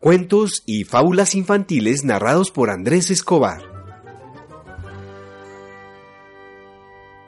[0.00, 3.60] Cuentos y fábulas infantiles narrados por Andrés Escobar.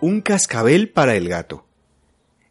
[0.01, 1.67] Un cascabel para el gato.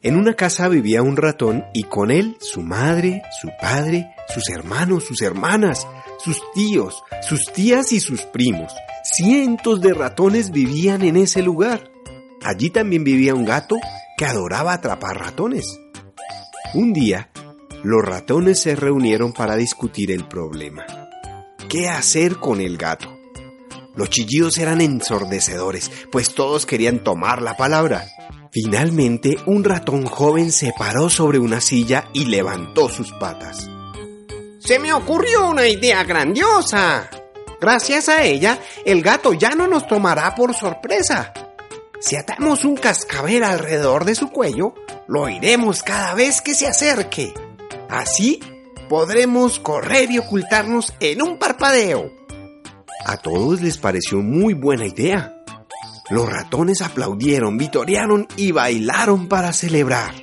[0.03, 5.05] En una casa vivía un ratón y con él su madre, su padre, sus hermanos,
[5.05, 5.87] sus hermanas,
[6.19, 8.71] sus tíos, sus tías y sus primos.
[9.03, 11.91] Cientos de ratones vivían en ese lugar.
[12.43, 13.75] Allí también vivía un gato
[14.15, 15.65] que adoraba atrapar ratones.
[16.75, 17.31] Un día,
[17.83, 20.85] los ratones se reunieron para discutir el problema.
[21.67, 23.17] ¿Qué hacer con el gato?
[23.95, 28.05] Los chillidos eran ensordecedores, pues todos querían tomar la palabra.
[28.51, 33.69] Finalmente, un ratón joven se paró sobre una silla y levantó sus patas.
[34.59, 37.09] Se me ocurrió una idea grandiosa.
[37.59, 41.33] Gracias a ella, el gato ya no nos tomará por sorpresa.
[41.99, 44.73] Si atamos un cascabel alrededor de su cuello,
[45.07, 47.33] lo oiremos cada vez que se acerque.
[47.91, 48.39] Así
[48.87, 52.09] podremos correr y ocultarnos en un parpadeo.
[53.05, 55.35] A todos les pareció muy buena idea.
[56.09, 60.13] Los ratones aplaudieron, vitorearon y bailaron para celebrar.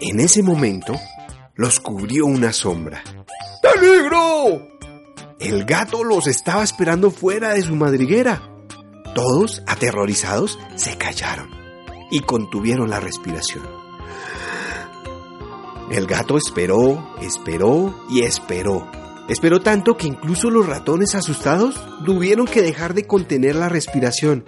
[0.00, 0.94] En ese momento,
[1.56, 3.02] los cubrió una sombra.
[3.62, 4.68] ¡Peligro!
[5.40, 8.42] El gato los estaba esperando fuera de su madriguera.
[9.12, 11.50] Todos, aterrorizados, se callaron
[12.12, 13.82] y contuvieron la respiración.
[15.92, 18.90] El gato esperó, esperó y esperó.
[19.28, 21.74] Esperó tanto que incluso los ratones asustados
[22.06, 24.46] tuvieron que dejar de contener la respiración.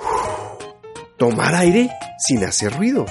[1.18, 3.04] tomar aire sin hacer ruido.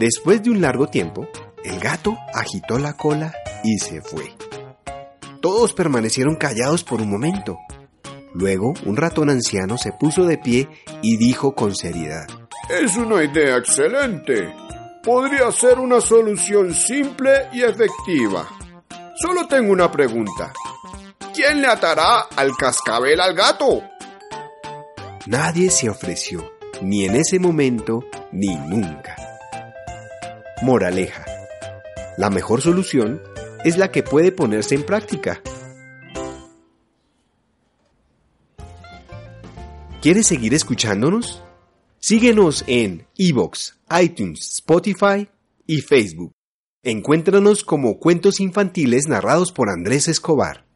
[0.00, 1.28] Después de un largo tiempo,
[1.62, 3.32] el gato agitó la cola
[3.62, 4.34] y se fue.
[5.40, 7.56] Todos permanecieron callados por un momento.
[8.34, 10.68] Luego, un ratón anciano se puso de pie
[11.02, 12.26] y dijo con seriedad.
[12.68, 14.61] Es una idea excelente
[15.02, 18.48] podría ser una solución simple y efectiva.
[19.16, 20.52] Solo tengo una pregunta.
[21.34, 23.82] ¿Quién le atará al cascabel al gato?
[25.26, 29.16] Nadie se ofreció, ni en ese momento, ni nunca.
[30.62, 31.24] Moraleja.
[32.16, 33.22] La mejor solución
[33.64, 35.40] es la que puede ponerse en práctica.
[40.00, 41.42] ¿Quieres seguir escuchándonos?
[42.04, 45.28] Síguenos en iVoox, iTunes, Spotify
[45.68, 46.32] y Facebook.
[46.82, 50.66] Encuéntranos como cuentos infantiles narrados por Andrés Escobar.